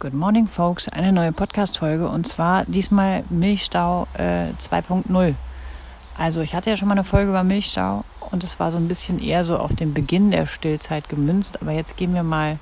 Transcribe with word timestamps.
Good 0.00 0.14
morning, 0.14 0.48
folks. 0.48 0.88
Eine 0.88 1.12
neue 1.12 1.30
Podcast-Folge 1.30 2.08
und 2.08 2.26
zwar 2.26 2.64
diesmal 2.64 3.22
Milchstau 3.28 4.08
äh, 4.14 4.48
2.0. 4.58 5.34
Also, 6.16 6.40
ich 6.40 6.54
hatte 6.54 6.70
ja 6.70 6.78
schon 6.78 6.88
mal 6.88 6.94
eine 6.94 7.04
Folge 7.04 7.28
über 7.28 7.44
Milchstau 7.44 8.06
und 8.30 8.42
es 8.42 8.58
war 8.58 8.72
so 8.72 8.78
ein 8.78 8.88
bisschen 8.88 9.22
eher 9.22 9.44
so 9.44 9.58
auf 9.58 9.74
den 9.74 9.92
Beginn 9.92 10.30
der 10.30 10.46
Stillzeit 10.46 11.10
gemünzt, 11.10 11.60
aber 11.60 11.72
jetzt 11.72 11.98
gehen 11.98 12.14
wir 12.14 12.22
mal 12.22 12.58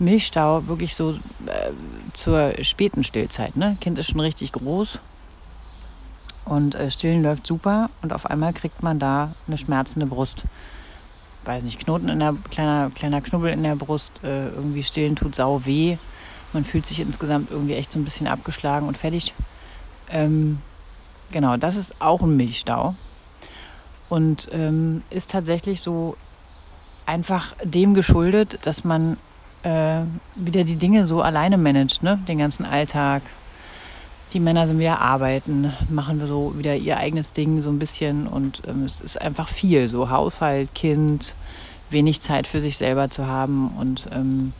Milchstau 0.00 0.66
wirklich 0.66 0.96
so 0.96 1.12
äh, 1.12 1.70
zur 2.14 2.52
späten 2.62 3.04
Stillzeit. 3.04 3.56
Ne? 3.56 3.76
Kind 3.80 3.96
ist 4.00 4.10
schon 4.10 4.18
richtig 4.18 4.50
groß 4.50 4.98
und 6.46 6.74
äh, 6.74 6.90
Stillen 6.90 7.22
läuft 7.22 7.46
super 7.46 7.90
und 8.02 8.12
auf 8.12 8.26
einmal 8.26 8.52
kriegt 8.54 8.82
man 8.82 8.98
da 8.98 9.34
eine 9.46 9.56
schmerzende 9.56 10.06
Brust. 10.06 10.42
Weiß 11.44 11.62
nicht, 11.62 11.78
Knoten 11.78 12.08
in 12.08 12.18
der 12.18 12.34
kleiner 12.50 12.90
kleiner 12.92 13.20
Knubbel 13.20 13.52
in 13.52 13.62
der 13.62 13.76
Brust, 13.76 14.10
äh, 14.24 14.48
irgendwie 14.48 14.82
stillen 14.82 15.14
tut 15.14 15.36
sau 15.36 15.64
weh 15.64 15.96
man 16.52 16.64
fühlt 16.64 16.86
sich 16.86 17.00
insgesamt 17.00 17.50
irgendwie 17.50 17.74
echt 17.74 17.92
so 17.92 17.98
ein 17.98 18.04
bisschen 18.04 18.26
abgeschlagen 18.26 18.88
und 18.88 18.96
fertig. 18.96 19.34
Ähm, 20.10 20.60
genau, 21.30 21.56
das 21.56 21.76
ist 21.76 22.00
auch 22.00 22.22
ein 22.22 22.36
Milchstau. 22.36 22.94
Und 24.08 24.48
ähm, 24.52 25.02
ist 25.10 25.30
tatsächlich 25.30 25.80
so 25.80 26.16
einfach 27.06 27.54
dem 27.62 27.94
geschuldet, 27.94 28.58
dass 28.62 28.82
man 28.84 29.16
äh, 29.62 30.00
wieder 30.34 30.64
die 30.64 30.76
Dinge 30.76 31.04
so 31.04 31.22
alleine 31.22 31.58
managt, 31.58 32.02
ne? 32.02 32.18
Den 32.26 32.38
ganzen 32.38 32.64
Alltag. 32.64 33.22
Die 34.32 34.40
Männer 34.40 34.66
sind 34.66 34.78
wieder 34.78 35.00
arbeiten, 35.00 35.72
machen 35.88 36.24
so 36.26 36.56
wieder 36.56 36.76
ihr 36.76 36.98
eigenes 36.98 37.32
Ding 37.32 37.62
so 37.62 37.68
ein 37.68 37.80
bisschen 37.80 38.28
und 38.28 38.62
ähm, 38.68 38.84
es 38.84 39.00
ist 39.00 39.20
einfach 39.20 39.48
viel, 39.48 39.88
so 39.88 40.08
Haushalt, 40.08 40.72
Kind, 40.72 41.34
wenig 41.90 42.20
Zeit 42.20 42.46
für 42.46 42.60
sich 42.60 42.76
selber 42.76 43.10
zu 43.10 43.26
haben 43.26 43.72
und 43.76 44.08
ähm, 44.12 44.52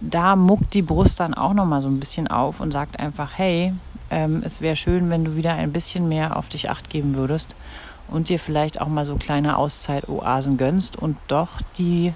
da 0.00 0.36
muckt 0.36 0.74
die 0.74 0.82
Brust 0.82 1.20
dann 1.20 1.34
auch 1.34 1.54
noch 1.54 1.66
mal 1.66 1.82
so 1.82 1.88
ein 1.88 2.00
bisschen 2.00 2.28
auf 2.28 2.60
und 2.60 2.72
sagt 2.72 2.98
einfach, 2.98 3.30
hey, 3.36 3.72
ähm, 4.10 4.42
es 4.44 4.60
wäre 4.60 4.76
schön, 4.76 5.10
wenn 5.10 5.24
du 5.24 5.36
wieder 5.36 5.54
ein 5.54 5.72
bisschen 5.72 6.08
mehr 6.08 6.36
auf 6.36 6.48
dich 6.48 6.70
acht 6.70 6.90
geben 6.90 7.14
würdest 7.14 7.54
und 8.08 8.28
dir 8.28 8.38
vielleicht 8.38 8.80
auch 8.80 8.88
mal 8.88 9.06
so 9.06 9.16
kleine 9.16 9.56
Auszeit-Oasen 9.56 10.56
gönnst 10.56 10.96
und 10.96 11.16
doch 11.28 11.60
die 11.78 12.12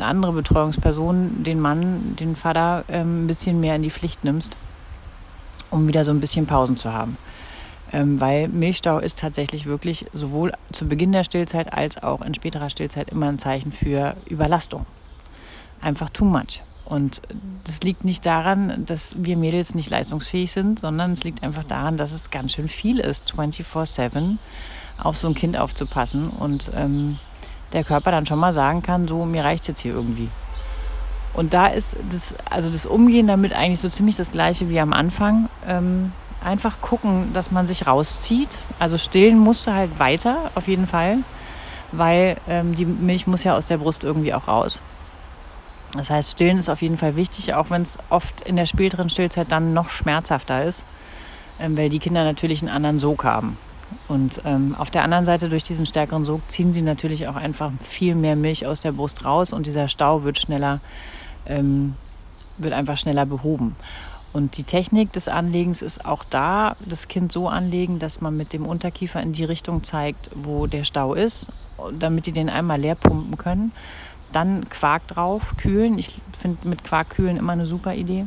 andere 0.00 0.32
Betreuungsperson, 0.32 1.44
den 1.44 1.60
Mann, 1.60 2.16
den 2.18 2.36
Vater, 2.36 2.84
ähm, 2.88 3.24
ein 3.24 3.26
bisschen 3.26 3.60
mehr 3.60 3.76
in 3.76 3.82
die 3.82 3.90
Pflicht 3.90 4.24
nimmst, 4.24 4.56
um 5.70 5.86
wieder 5.88 6.04
so 6.04 6.10
ein 6.10 6.20
bisschen 6.20 6.46
Pausen 6.46 6.76
zu 6.76 6.92
haben. 6.92 7.18
Ähm, 7.92 8.20
weil 8.20 8.48
Milchstau 8.48 8.98
ist 8.98 9.18
tatsächlich 9.18 9.66
wirklich 9.66 10.06
sowohl 10.12 10.52
zu 10.72 10.86
Beginn 10.86 11.12
der 11.12 11.24
Stillzeit 11.24 11.72
als 11.72 12.02
auch 12.02 12.20
in 12.22 12.34
späterer 12.34 12.70
Stillzeit 12.70 13.10
immer 13.10 13.28
ein 13.28 13.38
Zeichen 13.38 13.72
für 13.72 14.14
Überlastung 14.28 14.84
einfach 15.80 16.10
too 16.10 16.24
much. 16.24 16.62
Und 16.84 17.20
das 17.64 17.82
liegt 17.82 18.04
nicht 18.04 18.24
daran, 18.24 18.84
dass 18.86 19.14
wir 19.18 19.36
Mädels 19.36 19.74
nicht 19.74 19.90
leistungsfähig 19.90 20.50
sind, 20.52 20.78
sondern 20.78 21.12
es 21.12 21.22
liegt 21.22 21.42
einfach 21.42 21.64
daran, 21.64 21.98
dass 21.98 22.12
es 22.12 22.30
ganz 22.30 22.52
schön 22.52 22.68
viel 22.68 22.98
ist, 22.98 23.34
24-7 23.34 24.38
auf 24.96 25.18
so 25.18 25.28
ein 25.28 25.34
Kind 25.34 25.58
aufzupassen 25.58 26.28
und 26.28 26.70
ähm, 26.74 27.18
der 27.74 27.84
Körper 27.84 28.10
dann 28.10 28.24
schon 28.24 28.38
mal 28.38 28.54
sagen 28.54 28.82
kann, 28.82 29.06
so, 29.06 29.26
mir 29.26 29.44
reicht 29.44 29.62
es 29.62 29.68
jetzt 29.68 29.80
hier 29.80 29.92
irgendwie. 29.92 30.30
Und 31.34 31.54
da 31.54 31.66
ist 31.66 31.96
das, 32.10 32.34
also 32.50 32.70
das 32.70 32.86
Umgehen 32.86 33.26
damit 33.26 33.52
eigentlich 33.52 33.80
so 33.80 33.88
ziemlich 33.88 34.16
das 34.16 34.32
gleiche 34.32 34.70
wie 34.70 34.80
am 34.80 34.92
Anfang. 34.92 35.48
Ähm, 35.66 36.12
einfach 36.42 36.80
gucken, 36.80 37.32
dass 37.32 37.50
man 37.50 37.66
sich 37.66 37.86
rauszieht. 37.86 38.58
Also 38.78 38.96
stillen 38.96 39.38
musste 39.38 39.74
halt 39.74 39.98
weiter, 39.98 40.50
auf 40.54 40.68
jeden 40.68 40.86
Fall, 40.86 41.18
weil 41.92 42.38
ähm, 42.48 42.74
die 42.74 42.86
Milch 42.86 43.26
muss 43.26 43.44
ja 43.44 43.56
aus 43.56 43.66
der 43.66 43.78
Brust 43.78 44.04
irgendwie 44.04 44.34
auch 44.34 44.48
raus. 44.48 44.80
Das 45.94 46.10
heißt, 46.10 46.32
Stillen 46.32 46.58
ist 46.58 46.68
auf 46.68 46.82
jeden 46.82 46.96
Fall 46.96 47.16
wichtig, 47.16 47.54
auch 47.54 47.70
wenn 47.70 47.82
es 47.82 47.98
oft 48.10 48.42
in 48.42 48.56
der 48.56 48.66
späteren 48.66 49.08
Stillzeit 49.08 49.50
dann 49.50 49.72
noch 49.72 49.88
schmerzhafter 49.88 50.64
ist, 50.64 50.84
ähm, 51.58 51.76
weil 51.76 51.88
die 51.88 51.98
Kinder 51.98 52.24
natürlich 52.24 52.60
einen 52.60 52.70
anderen 52.70 52.98
Sog 52.98 53.24
haben. 53.24 53.56
Und 54.06 54.42
ähm, 54.44 54.74
auf 54.78 54.90
der 54.90 55.02
anderen 55.02 55.24
Seite, 55.24 55.48
durch 55.48 55.62
diesen 55.62 55.86
stärkeren 55.86 56.24
Sog, 56.24 56.42
ziehen 56.48 56.74
sie 56.74 56.82
natürlich 56.82 57.26
auch 57.26 57.36
einfach 57.36 57.72
viel 57.82 58.14
mehr 58.14 58.36
Milch 58.36 58.66
aus 58.66 58.80
der 58.80 58.92
Brust 58.92 59.24
raus 59.24 59.52
und 59.52 59.66
dieser 59.66 59.88
Stau 59.88 60.24
wird 60.24 60.38
schneller, 60.38 60.80
ähm, 61.46 61.94
wird 62.58 62.74
einfach 62.74 62.98
schneller 62.98 63.24
behoben. 63.24 63.76
Und 64.32 64.58
die 64.58 64.64
Technik 64.64 65.12
des 65.12 65.26
Anlegens 65.26 65.80
ist 65.80 66.04
auch 66.04 66.22
da, 66.22 66.76
das 66.84 67.08
Kind 67.08 67.32
so 67.32 67.48
anlegen, 67.48 67.98
dass 67.98 68.20
man 68.20 68.36
mit 68.36 68.52
dem 68.52 68.66
Unterkiefer 68.66 69.22
in 69.22 69.32
die 69.32 69.44
Richtung 69.44 69.84
zeigt, 69.84 70.30
wo 70.34 70.66
der 70.66 70.84
Stau 70.84 71.14
ist, 71.14 71.50
damit 71.98 72.26
die 72.26 72.32
den 72.32 72.50
einmal 72.50 72.78
leer 72.78 72.94
pumpen 72.94 73.38
können. 73.38 73.72
Dann 74.32 74.68
Quark 74.68 75.06
drauf, 75.08 75.54
kühlen. 75.56 75.98
Ich 75.98 76.20
finde 76.36 76.68
mit 76.68 76.84
Quark 76.84 77.10
kühlen 77.10 77.36
immer 77.36 77.52
eine 77.52 77.66
super 77.66 77.94
Idee. 77.94 78.26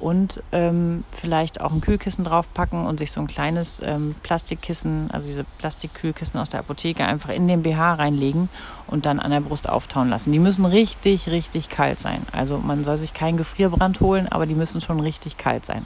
Und 0.00 0.44
ähm, 0.52 1.02
vielleicht 1.10 1.60
auch 1.60 1.72
ein 1.72 1.80
Kühlkissen 1.80 2.22
draufpacken 2.22 2.86
und 2.86 3.00
sich 3.00 3.10
so 3.10 3.20
ein 3.20 3.26
kleines 3.26 3.82
ähm, 3.84 4.14
Plastikkissen, 4.22 5.10
also 5.10 5.26
diese 5.26 5.42
Plastikkühlkissen 5.58 6.38
aus 6.38 6.48
der 6.48 6.60
Apotheke, 6.60 7.04
einfach 7.04 7.30
in 7.30 7.48
den 7.48 7.62
BH 7.62 7.94
reinlegen 7.94 8.48
und 8.86 9.06
dann 9.06 9.18
an 9.18 9.32
der 9.32 9.40
Brust 9.40 9.68
auftauen 9.68 10.08
lassen. 10.08 10.30
Die 10.30 10.38
müssen 10.38 10.64
richtig, 10.66 11.28
richtig 11.28 11.68
kalt 11.68 11.98
sein. 11.98 12.24
Also 12.30 12.58
man 12.58 12.84
soll 12.84 12.96
sich 12.96 13.12
keinen 13.12 13.38
Gefrierbrand 13.38 13.98
holen, 13.98 14.28
aber 14.28 14.46
die 14.46 14.54
müssen 14.54 14.80
schon 14.80 15.00
richtig 15.00 15.36
kalt 15.36 15.66
sein. 15.66 15.84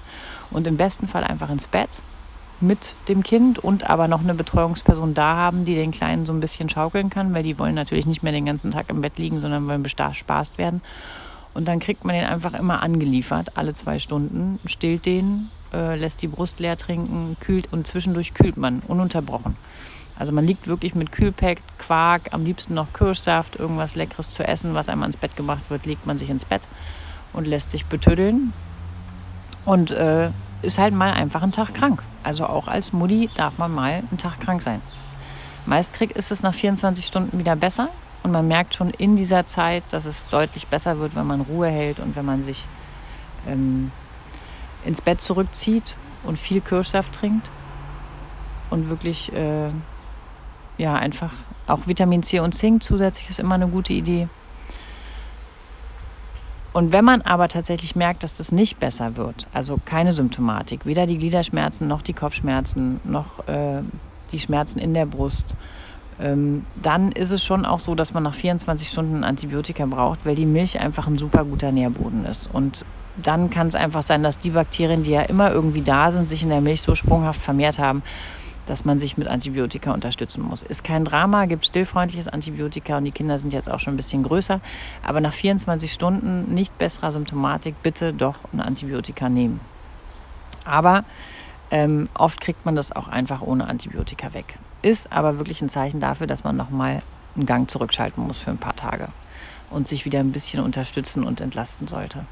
Und 0.51 0.67
im 0.67 0.77
besten 0.77 1.09
Fall 1.09 1.25
einfach 1.25 1.49
ins 1.49 1.67
Bett 1.67 2.03
mit 2.63 2.97
dem 3.09 3.23
Kind 3.23 3.59
und 3.59 3.91
aber 3.91 4.09
noch 4.09 4.21
eine 4.21 4.35
Betreuungsperson 4.35 5.15
da 5.15 5.37
haben, 5.37 5.65
die 5.65 5.75
den 5.75 5.91
Kleinen 5.91 6.27
so 6.27 6.33
ein 6.33 6.41
bisschen 6.41 6.69
schaukeln 6.69 7.11
kann, 7.11 7.35
weil 7.35 7.43
die 7.43 7.59
wollen 7.59 7.75
natürlich 7.75 8.07
nicht 8.07 8.23
mehr 8.23 8.33
den 8.33 8.47
ganzen 8.47 8.71
Tag 8.71 8.89
im 8.89 9.01
Bett 9.01 9.19
liegen, 9.19 9.41
sondern 9.41 9.67
wollen 9.67 9.83
bespaßt 9.83 10.59
werden. 10.59 10.81
Und 11.55 11.69
dann 11.69 11.81
kriegt 11.81 12.05
man 12.05 12.15
den 12.15 12.25
einfach 12.25 12.55
immer 12.55 12.83
angeliefert, 12.83 13.57
alle 13.57 13.75
zwei 13.75 13.99
Stunden, 13.99 14.59
stillt 14.65 15.05
den, 15.05 15.51
äh, 15.73 15.97
lässt 15.97 16.23
die 16.23 16.29
Brust 16.29 16.61
leer 16.61 16.77
trinken, 16.77 17.37
kühlt 17.41 17.71
und 17.73 17.87
zwischendurch 17.87 18.33
kühlt 18.33 18.57
man 18.57 18.81
ununterbrochen. 18.89 19.57
Also 20.19 20.33
man 20.33 20.47
liegt 20.47 20.67
wirklich 20.67 20.95
mit 20.95 21.11
Kühlpack, 21.11 21.59
Quark, 21.79 22.33
am 22.33 22.45
liebsten 22.45 22.75
noch 22.75 22.93
Kirschsaft, 22.93 23.57
irgendwas 23.57 23.97
Leckeres 23.97 24.31
zu 24.31 24.47
essen, 24.47 24.75
was 24.75 24.89
einem 24.89 25.03
ans 25.03 25.17
Bett 25.17 25.37
gebracht 25.37 25.63
wird, 25.69 25.87
legt 25.87 26.07
man 26.07 26.17
sich 26.17 26.31
ins 26.31 26.45
Bett 26.45 26.63
und 27.33 27.47
lässt 27.47 27.71
sich 27.71 27.87
betüddeln. 27.87 28.53
Und 29.65 29.91
äh, 29.91 30.31
ist 30.63 30.79
halt 30.79 30.95
mal 30.95 31.13
einfach 31.13 31.43
ein 31.43 31.53
Tag 31.53 31.75
krank. 31.75 32.03
Also 32.23 32.47
auch 32.47 32.69
als 32.69 32.93
Mutti 32.93 33.29
darf 33.37 33.59
man 33.59 33.73
mal 33.73 34.03
einen 34.09 34.19
Tag 34.19 34.41
krank 34.41 34.63
sein. 34.63 34.81
Meist 35.67 35.93
kriegt, 35.93 36.17
ist 36.17 36.33
es 36.33 36.43
nach 36.43 36.55
24 36.55 37.05
Stunden 37.05 37.39
wieder 37.39 37.57
besser 37.57 37.89
und 38.23 38.33
man 38.33 38.47
merkt 38.49 38.75
schon 38.75 38.91
in 38.91 39.17
dieser 39.17 39.47
Zeit, 39.47 39.85
dass 39.91 40.07
es 40.07 40.27
deutlich 40.27 40.67
besser 40.67 40.99
wird, 40.99 41.15
wenn 41.15 41.27
man 41.27 41.41
Ruhe 41.41 41.69
hält 41.69 42.01
und 42.01 42.17
wenn 42.17 42.25
man 42.25 42.43
sich 42.43 42.67
ähm, 43.47 43.91
ins 44.85 45.01
Bett 45.01 45.21
zurückzieht 45.21 45.97
und 46.25 46.39
viel 46.39 46.61
Kirschsaft 46.61 47.13
trinkt 47.13 47.51
und 48.71 48.89
wirklich 48.89 49.33
äh, 49.33 49.71
ja 50.79 50.95
einfach 50.95 51.33
auch 51.67 51.87
Vitamin 51.87 52.23
C 52.23 52.41
und 52.41 52.55
Zink 52.55 52.83
zusätzlich 52.83 53.31
ist 53.31 53.41
immer 53.41 53.55
eine 53.55 53.69
gute 53.69 53.93
Idee. 53.93 54.29
Und 56.73 56.93
wenn 56.93 57.05
man 57.05 57.21
aber 57.23 57.49
tatsächlich 57.49 57.97
merkt, 57.97 58.23
dass 58.23 58.35
das 58.35 58.51
nicht 58.51 58.81
besser 58.81 59.17
wird, 59.17 59.47
also 59.53 59.79
keine 59.85 60.13
Symptomatik, 60.13 60.87
weder 60.87 61.07
die 61.07 61.19
Gliederschmerzen 61.19 61.87
noch 61.87 62.03
die 62.03 62.15
Kopfschmerzen 62.15 63.01
noch 63.05 63.47
äh, 63.47 63.83
die 64.33 64.41
Schmerzen 64.41 64.79
in 64.79 64.95
der 64.95 65.05
Brust, 65.05 65.55
ähm, 66.21 66.65
dann 66.81 67.13
ist 67.13 67.31
es 67.31 67.45
schon 67.45 67.67
auch 67.67 67.79
so, 67.79 67.95
dass 67.95 68.15
man 68.15 68.23
nach 68.23 68.35
24 68.35 68.89
Stunden 68.89 69.25
Antibiotika 69.25 69.85
braucht, 69.87 70.25
weil 70.25 70.35
die 70.35 70.47
Milch 70.47 70.79
einfach 70.79 71.07
ein 71.07 71.19
super 71.19 71.45
guter 71.45 71.73
Nährboden 71.73 72.25
ist. 72.25 72.49
Und 72.53 72.87
dann 73.23 73.51
kann 73.51 73.67
es 73.67 73.75
einfach 73.75 74.03
sein, 74.03 74.23
dass 74.23 74.39
die 74.39 74.51
Bakterien, 74.51 75.03
die 75.03 75.11
ja 75.11 75.23
immer 75.23 75.53
irgendwie 75.53 75.83
da 75.83 76.11
sind, 76.11 76.29
sich 76.29 76.43
in 76.43 76.49
der 76.49 76.61
Milch 76.63 76.81
so 76.81 76.95
sprunghaft 76.95 77.41
vermehrt 77.41 77.79
haben, 77.79 78.03
dass 78.67 78.85
man 78.85 78.99
sich 78.99 79.17
mit 79.17 79.29
Antibiotika 79.29 79.93
unterstützen 79.93 80.43
muss. 80.43 80.63
Ist 80.63 80.85
kein 80.85 81.05
Drama, 81.05 81.47
gibt 81.47 81.67
stillfreundliches 81.67 82.29
Antibiotika 82.29 82.99
und 82.99 83.05
die 83.05 83.11
Kinder 83.11 83.39
sind 83.39 83.53
jetzt 83.53 83.71
auch 83.71 83.81
schon 83.81 83.95
ein 83.95 83.97
bisschen 83.97 84.23
größer. 84.23 84.61
Aber 85.03 85.21
nach 85.21 85.33
24 85.33 85.93
Stunden 85.93 86.55
nicht 86.55 86.77
besserer 86.79 87.13
Symptomatik 87.13 87.75
bitte 87.83 88.13
doch 88.13 88.37
ein 88.53 88.61
Antibiotika 88.61 89.29
nehmen. 89.29 89.61
Aber 90.65 91.05
ähm, 91.71 92.09
oft 92.15 92.41
kriegt 92.41 92.65
man 92.65 92.77
das 92.77 92.93
auch 92.93 93.09
einfach 93.09 93.43
ohne 93.43 93.67
Antibiotika 93.67 94.35
weg. 94.35 94.59
Ist 94.83 95.13
aber 95.13 95.39
wirklich 95.39 95.63
ein 95.63 95.69
Zeichen 95.69 96.01
dafür, 96.01 96.27
dass 96.27 96.45
man 96.45 96.57
nochmal 96.57 97.03
einen 97.35 97.47
Gang 97.47 97.71
zurückschalten 97.71 98.27
muss 98.27 98.41
für 98.41 98.51
ein 98.51 98.59
paar 98.59 98.77
Tage 98.77 99.09
und 99.71 99.89
sich 99.89 100.05
wieder 100.05 100.21
ein 100.21 100.33
bisschen 100.33 100.63
unterstützen 100.63 101.25
und 101.25 101.41
entlasten 101.41 101.89
sollte. 101.89 102.27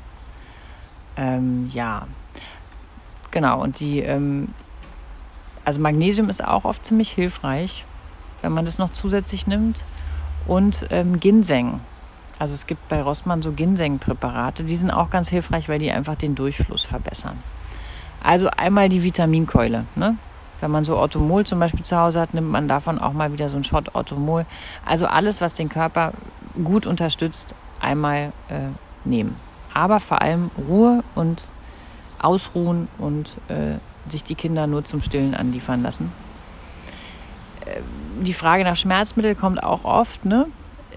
Ähm, 1.16 1.68
ja, 1.72 2.06
genau. 3.30 3.62
Und 3.62 3.80
die 3.80 4.00
ähm, 4.00 4.48
also 5.70 5.80
Magnesium 5.80 6.28
ist 6.28 6.44
auch 6.44 6.64
oft 6.64 6.84
ziemlich 6.84 7.12
hilfreich, 7.12 7.86
wenn 8.42 8.50
man 8.50 8.64
das 8.64 8.78
noch 8.78 8.90
zusätzlich 8.90 9.46
nimmt. 9.46 9.84
Und 10.48 10.84
ähm, 10.90 11.20
Ginseng. 11.20 11.78
Also 12.40 12.54
es 12.54 12.66
gibt 12.66 12.88
bei 12.88 13.00
Rossmann 13.00 13.40
so 13.40 13.52
Ginseng-Präparate, 13.52 14.64
die 14.64 14.74
sind 14.74 14.90
auch 14.90 15.10
ganz 15.10 15.28
hilfreich, 15.28 15.68
weil 15.68 15.78
die 15.78 15.92
einfach 15.92 16.16
den 16.16 16.34
Durchfluss 16.34 16.82
verbessern. 16.82 17.38
Also 18.20 18.48
einmal 18.48 18.88
die 18.88 19.04
Vitaminkeule. 19.04 19.84
Ne? 19.94 20.16
Wenn 20.58 20.72
man 20.72 20.82
so 20.82 20.96
Orthomol 20.96 21.46
zum 21.46 21.60
Beispiel 21.60 21.84
zu 21.84 21.96
Hause 21.96 22.18
hat, 22.18 22.34
nimmt 22.34 22.50
man 22.50 22.66
davon 22.66 22.98
auch 22.98 23.12
mal 23.12 23.32
wieder 23.32 23.48
so 23.48 23.54
einen 23.54 23.62
Shot 23.62 23.94
Orthomol. 23.94 24.46
Also 24.84 25.06
alles, 25.06 25.40
was 25.40 25.54
den 25.54 25.68
Körper 25.68 26.14
gut 26.64 26.84
unterstützt, 26.84 27.54
einmal 27.78 28.32
äh, 28.48 28.70
nehmen. 29.04 29.36
aber 29.72 30.00
vor 30.00 30.20
allem 30.20 30.50
Ruhe 30.68 31.04
und 31.14 31.46
ausruhen 32.18 32.88
und 32.98 33.36
äh, 33.46 33.78
sich 34.08 34.24
die 34.24 34.34
Kinder 34.34 34.66
nur 34.66 34.84
zum 34.84 35.02
Stillen 35.02 35.34
anliefern 35.34 35.82
lassen. 35.82 36.12
Äh, 37.66 37.80
die 38.22 38.34
Frage 38.34 38.64
nach 38.64 38.76
Schmerzmittel 38.76 39.34
kommt 39.34 39.62
auch 39.62 39.84
oft. 39.84 40.24
Ne? 40.24 40.46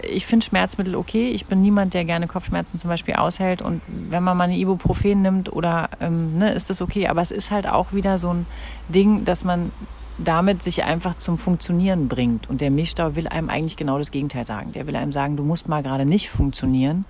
Ich 0.02 0.26
finde 0.26 0.44
Schmerzmittel 0.44 0.94
okay. 0.94 1.30
Ich 1.30 1.46
bin 1.46 1.60
niemand, 1.60 1.94
der 1.94 2.04
gerne 2.04 2.26
Kopfschmerzen 2.26 2.78
zum 2.78 2.88
Beispiel 2.90 3.14
aushält. 3.14 3.62
Und 3.62 3.80
wenn 3.86 4.22
man 4.22 4.36
mal 4.36 4.44
eine 4.44 4.56
Ibuprofen 4.56 5.22
nimmt 5.22 5.52
oder 5.52 5.88
ähm, 6.00 6.38
ne, 6.38 6.52
ist 6.52 6.70
das 6.70 6.82
okay. 6.82 7.08
Aber 7.08 7.22
es 7.22 7.30
ist 7.30 7.50
halt 7.50 7.68
auch 7.68 7.92
wieder 7.92 8.18
so 8.18 8.32
ein 8.32 8.46
Ding, 8.88 9.24
dass 9.24 9.44
man 9.44 9.72
damit 10.18 10.62
sich 10.62 10.84
einfach 10.84 11.16
zum 11.16 11.38
Funktionieren 11.38 12.08
bringt. 12.08 12.48
Und 12.48 12.60
der 12.60 12.70
Milchstau 12.70 13.16
will 13.16 13.26
einem 13.26 13.50
eigentlich 13.50 13.76
genau 13.76 13.98
das 13.98 14.10
Gegenteil 14.10 14.44
sagen. 14.44 14.72
Der 14.72 14.86
will 14.86 14.96
einem 14.96 15.12
sagen, 15.12 15.36
du 15.36 15.42
musst 15.42 15.68
mal 15.68 15.82
gerade 15.82 16.04
nicht 16.04 16.30
funktionieren, 16.30 17.04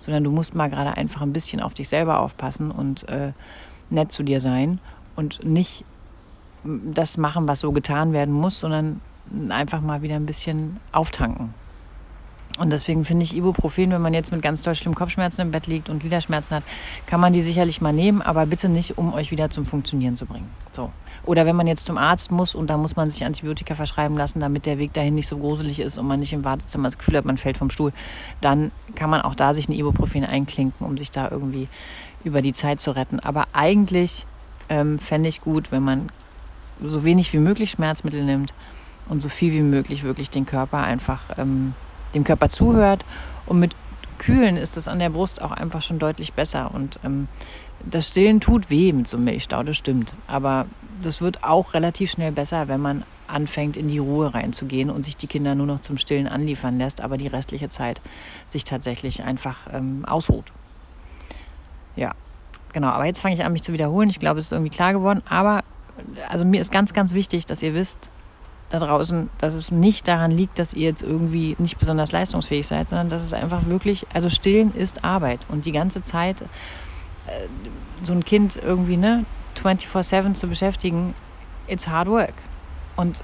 sondern 0.00 0.22
du 0.22 0.30
musst 0.30 0.54
mal 0.54 0.70
gerade 0.70 0.96
einfach 0.96 1.22
ein 1.22 1.32
bisschen 1.32 1.60
auf 1.60 1.74
dich 1.74 1.88
selber 1.88 2.20
aufpassen 2.20 2.70
und 2.70 3.08
äh, 3.08 3.32
nett 3.90 4.12
zu 4.12 4.22
dir 4.22 4.40
sein 4.40 4.78
und 5.16 5.44
nicht 5.44 5.84
das 6.64 7.16
machen, 7.16 7.46
was 7.46 7.60
so 7.60 7.72
getan 7.72 8.12
werden 8.12 8.32
muss, 8.32 8.60
sondern 8.60 9.00
einfach 9.50 9.80
mal 9.80 10.02
wieder 10.02 10.16
ein 10.16 10.26
bisschen 10.26 10.78
auftanken. 10.92 11.54
Und 12.56 12.72
deswegen 12.72 13.04
finde 13.04 13.24
ich 13.24 13.36
Ibuprofen, 13.36 13.90
wenn 13.90 14.00
man 14.00 14.14
jetzt 14.14 14.30
mit 14.30 14.40
ganz 14.40 14.62
doll 14.62 14.76
schlimmen 14.76 14.94
Kopfschmerzen 14.94 15.40
im 15.40 15.50
Bett 15.50 15.66
liegt 15.66 15.88
und 15.88 15.98
Gliederschmerzen 15.98 16.56
hat, 16.56 16.62
kann 17.04 17.18
man 17.18 17.32
die 17.32 17.40
sicherlich 17.40 17.80
mal 17.80 17.92
nehmen, 17.92 18.22
aber 18.22 18.46
bitte 18.46 18.68
nicht, 18.68 18.96
um 18.96 19.12
euch 19.12 19.32
wieder 19.32 19.50
zum 19.50 19.66
Funktionieren 19.66 20.14
zu 20.16 20.24
bringen. 20.24 20.48
So. 20.70 20.92
Oder 21.24 21.46
wenn 21.46 21.56
man 21.56 21.66
jetzt 21.66 21.84
zum 21.84 21.98
Arzt 21.98 22.30
muss 22.30 22.54
und 22.54 22.70
da 22.70 22.76
muss 22.76 22.94
man 22.94 23.10
sich 23.10 23.24
Antibiotika 23.24 23.74
verschreiben 23.74 24.16
lassen, 24.16 24.38
damit 24.38 24.66
der 24.66 24.78
Weg 24.78 24.92
dahin 24.92 25.16
nicht 25.16 25.26
so 25.26 25.38
gruselig 25.38 25.80
ist 25.80 25.98
und 25.98 26.06
man 26.06 26.20
nicht 26.20 26.32
im 26.32 26.44
Wartezimmer 26.44 26.86
das 26.86 26.96
Gefühl 26.96 27.16
hat, 27.16 27.24
man 27.24 27.38
fällt 27.38 27.58
vom 27.58 27.70
Stuhl, 27.70 27.92
dann 28.40 28.70
kann 28.94 29.10
man 29.10 29.22
auch 29.22 29.34
da 29.34 29.52
sich 29.52 29.68
ein 29.68 29.72
Ibuprofen 29.72 30.24
einklinken, 30.24 30.86
um 30.86 30.96
sich 30.96 31.10
da 31.10 31.28
irgendwie 31.28 31.66
über 32.22 32.40
die 32.40 32.52
Zeit 32.52 32.80
zu 32.80 32.92
retten. 32.92 33.18
Aber 33.18 33.48
eigentlich 33.52 34.26
ähm, 34.68 34.98
fände 34.98 35.28
ich 35.28 35.40
gut, 35.40 35.72
wenn 35.72 35.82
man 35.82 36.10
so 36.82 37.04
wenig 37.04 37.32
wie 37.32 37.38
möglich 37.38 37.70
Schmerzmittel 37.70 38.24
nimmt 38.24 38.54
und 39.08 39.20
so 39.20 39.28
viel 39.28 39.52
wie 39.52 39.62
möglich 39.62 40.02
wirklich 40.02 40.30
den 40.30 40.46
Körper 40.46 40.78
einfach 40.78 41.22
ähm, 41.38 41.74
dem 42.14 42.24
Körper 42.24 42.48
zuhört. 42.48 43.04
Und 43.46 43.60
mit 43.60 43.74
Kühlen 44.18 44.56
ist 44.56 44.76
das 44.76 44.88
an 44.88 44.98
der 44.98 45.10
Brust 45.10 45.42
auch 45.42 45.52
einfach 45.52 45.82
schon 45.82 45.98
deutlich 45.98 46.32
besser. 46.32 46.70
Und 46.72 46.98
ähm, 47.04 47.28
das 47.84 48.08
Stillen 48.08 48.40
tut 48.40 48.70
weh 48.70 48.92
mit 48.92 49.08
so 49.08 49.16
einem 49.16 49.24
Milchstau, 49.24 49.62
das 49.62 49.76
stimmt. 49.76 50.14
Aber 50.26 50.66
das 51.02 51.20
wird 51.20 51.44
auch 51.44 51.74
relativ 51.74 52.10
schnell 52.10 52.32
besser, 52.32 52.68
wenn 52.68 52.80
man 52.80 53.04
anfängt, 53.26 53.76
in 53.76 53.88
die 53.88 53.98
Ruhe 53.98 54.32
reinzugehen 54.32 54.90
und 54.90 55.04
sich 55.04 55.16
die 55.16 55.26
Kinder 55.26 55.54
nur 55.54 55.66
noch 55.66 55.80
zum 55.80 55.98
Stillen 55.98 56.28
anliefern 56.28 56.78
lässt, 56.78 57.00
aber 57.00 57.16
die 57.16 57.26
restliche 57.26 57.68
Zeit 57.68 58.00
sich 58.46 58.64
tatsächlich 58.64 59.24
einfach 59.24 59.58
ähm, 59.72 60.04
ausruht. 60.04 60.52
Ja, 61.96 62.12
genau. 62.74 62.88
Aber 62.88 63.06
jetzt 63.06 63.20
fange 63.20 63.34
ich 63.34 63.42
an, 63.42 63.52
mich 63.52 63.62
zu 63.62 63.72
wiederholen. 63.72 64.10
Ich 64.10 64.20
glaube, 64.20 64.40
es 64.40 64.46
ist 64.46 64.52
irgendwie 64.52 64.70
klar 64.70 64.92
geworden. 64.92 65.22
Aber 65.26 65.62
also 66.28 66.44
mir 66.44 66.60
ist 66.60 66.70
ganz, 66.70 66.92
ganz 66.92 67.14
wichtig, 67.14 67.46
dass 67.46 67.62
ihr 67.62 67.72
wisst, 67.72 68.10
da 68.70 68.78
draußen, 68.78 69.30
dass 69.38 69.54
es 69.54 69.70
nicht 69.70 70.08
daran 70.08 70.30
liegt, 70.30 70.58
dass 70.58 70.74
ihr 70.74 70.88
jetzt 70.88 71.02
irgendwie 71.02 71.54
nicht 71.58 71.78
besonders 71.78 72.12
leistungsfähig 72.12 72.66
seid, 72.66 72.90
sondern 72.90 73.08
dass 73.08 73.22
es 73.22 73.32
einfach 73.32 73.66
wirklich, 73.66 74.06
also 74.12 74.28
stillen 74.28 74.74
ist 74.74 75.04
Arbeit 75.04 75.40
und 75.48 75.64
die 75.64 75.72
ganze 75.72 76.02
Zeit 76.02 76.42
äh, 76.42 76.46
so 78.02 78.12
ein 78.12 78.24
Kind 78.24 78.56
irgendwie, 78.56 78.96
ne, 78.96 79.24
24-7 79.62 80.34
zu 80.34 80.48
beschäftigen, 80.48 81.14
it's 81.68 81.86
hard 81.86 82.08
work. 82.08 82.34
Und 82.96 83.22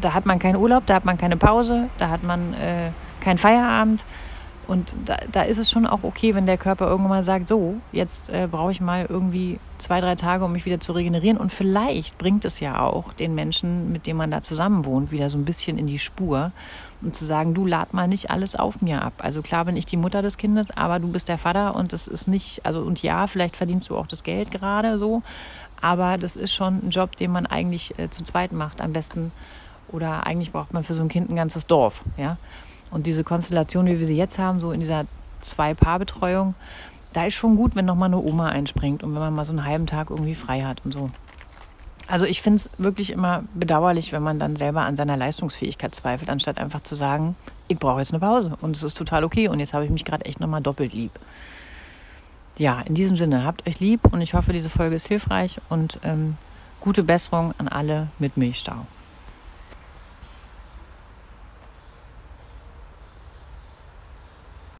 da 0.00 0.14
hat 0.14 0.26
man 0.26 0.38
keinen 0.38 0.56
Urlaub, 0.56 0.86
da 0.86 0.94
hat 0.94 1.04
man 1.04 1.18
keine 1.18 1.36
Pause, 1.36 1.88
da 1.98 2.10
hat 2.10 2.22
man 2.22 2.54
äh, 2.54 2.90
keinen 3.20 3.38
Feierabend. 3.38 4.04
Und 4.66 4.94
da, 5.04 5.16
da 5.30 5.42
ist 5.42 5.58
es 5.58 5.70
schon 5.70 5.86
auch 5.86 6.02
okay, 6.02 6.34
wenn 6.34 6.46
der 6.46 6.58
Körper 6.58 6.86
irgendwann 6.86 7.10
mal 7.10 7.24
sagt, 7.24 7.46
so, 7.46 7.76
jetzt 7.92 8.28
äh, 8.30 8.48
brauche 8.50 8.72
ich 8.72 8.80
mal 8.80 9.06
irgendwie 9.08 9.60
zwei, 9.78 10.00
drei 10.00 10.16
Tage, 10.16 10.44
um 10.44 10.52
mich 10.52 10.66
wieder 10.66 10.80
zu 10.80 10.92
regenerieren. 10.92 11.36
Und 11.36 11.52
vielleicht 11.52 12.18
bringt 12.18 12.44
es 12.44 12.58
ja 12.58 12.80
auch 12.80 13.12
den 13.12 13.34
Menschen, 13.34 13.92
mit 13.92 14.06
denen 14.06 14.18
man 14.18 14.30
da 14.30 14.42
zusammen 14.42 14.84
wohnt, 14.84 15.12
wieder 15.12 15.30
so 15.30 15.38
ein 15.38 15.44
bisschen 15.44 15.78
in 15.78 15.86
die 15.86 16.00
Spur 16.00 16.50
und 17.00 17.14
zu 17.14 17.24
sagen, 17.24 17.54
du 17.54 17.64
lad 17.64 17.94
mal 17.94 18.08
nicht 18.08 18.30
alles 18.30 18.56
auf 18.56 18.80
mir 18.80 19.02
ab. 19.02 19.12
Also 19.18 19.40
klar 19.42 19.66
bin 19.66 19.76
ich 19.76 19.86
die 19.86 19.96
Mutter 19.96 20.20
des 20.20 20.36
Kindes, 20.36 20.70
aber 20.76 20.98
du 20.98 21.08
bist 21.08 21.28
der 21.28 21.38
Vater 21.38 21.76
und 21.76 21.92
das 21.92 22.08
ist 22.08 22.26
nicht, 22.26 22.66
also 22.66 22.80
und 22.80 23.02
ja, 23.02 23.28
vielleicht 23.28 23.56
verdienst 23.56 23.88
du 23.90 23.96
auch 23.96 24.06
das 24.08 24.24
Geld 24.24 24.50
gerade 24.50 24.98
so, 24.98 25.22
aber 25.80 26.18
das 26.18 26.34
ist 26.34 26.52
schon 26.52 26.86
ein 26.86 26.90
Job, 26.90 27.16
den 27.16 27.30
man 27.30 27.46
eigentlich 27.46 27.96
äh, 27.98 28.10
zu 28.10 28.24
zweit 28.24 28.52
macht, 28.52 28.80
am 28.80 28.92
besten. 28.92 29.30
Oder 29.92 30.26
eigentlich 30.26 30.50
braucht 30.50 30.72
man 30.72 30.82
für 30.82 30.94
so 30.94 31.02
ein 31.02 31.08
Kind 31.08 31.30
ein 31.30 31.36
ganzes 31.36 31.68
Dorf, 31.68 32.02
ja. 32.16 32.38
Und 32.90 33.06
diese 33.06 33.24
Konstellation, 33.24 33.86
wie 33.86 33.98
wir 33.98 34.06
sie 34.06 34.16
jetzt 34.16 34.38
haben, 34.38 34.60
so 34.60 34.72
in 34.72 34.80
dieser 34.80 35.04
Zwei-Paar-Betreuung, 35.40 36.54
da 37.12 37.24
ist 37.24 37.34
schon 37.34 37.56
gut, 37.56 37.76
wenn 37.76 37.86
noch 37.86 37.94
mal 37.94 38.06
eine 38.06 38.18
Oma 38.18 38.48
einspringt 38.48 39.02
und 39.02 39.14
wenn 39.14 39.20
man 39.20 39.34
mal 39.34 39.44
so 39.44 39.52
einen 39.52 39.64
halben 39.64 39.86
Tag 39.86 40.10
irgendwie 40.10 40.34
frei 40.34 40.62
hat 40.62 40.82
und 40.84 40.92
so. 40.92 41.10
Also 42.08 42.24
ich 42.24 42.40
finde 42.40 42.56
es 42.56 42.70
wirklich 42.78 43.10
immer 43.10 43.44
bedauerlich, 43.54 44.12
wenn 44.12 44.22
man 44.22 44.38
dann 44.38 44.54
selber 44.54 44.82
an 44.82 44.96
seiner 44.96 45.16
Leistungsfähigkeit 45.16 45.94
zweifelt, 45.94 46.30
anstatt 46.30 46.58
einfach 46.58 46.82
zu 46.82 46.94
sagen, 46.94 47.34
ich 47.68 47.78
brauche 47.78 47.98
jetzt 47.98 48.12
eine 48.12 48.20
Pause 48.20 48.56
und 48.60 48.76
es 48.76 48.82
ist 48.82 48.96
total 48.96 49.24
okay 49.24 49.48
und 49.48 49.58
jetzt 49.58 49.74
habe 49.74 49.84
ich 49.84 49.90
mich 49.90 50.04
gerade 50.04 50.24
echt 50.24 50.38
nochmal 50.38 50.60
doppelt 50.60 50.92
lieb. 50.92 51.12
Ja, 52.58 52.80
in 52.82 52.94
diesem 52.94 53.16
Sinne, 53.16 53.44
habt 53.44 53.66
euch 53.66 53.80
lieb 53.80 54.00
und 54.12 54.20
ich 54.20 54.34
hoffe, 54.34 54.52
diese 54.52 54.70
Folge 54.70 54.96
ist 54.96 55.08
hilfreich 55.08 55.60
und 55.68 55.98
ähm, 56.04 56.36
gute 56.80 57.02
Besserung 57.02 57.52
an 57.58 57.66
alle 57.66 58.08
mit 58.18 58.36
Milchstau. 58.36 58.86